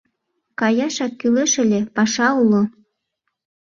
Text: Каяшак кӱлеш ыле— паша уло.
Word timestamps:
Каяшак 0.59 1.11
кӱлеш 1.19 1.53
ыле— 1.63 1.79
паша 1.95 2.27
уло. 2.41 2.61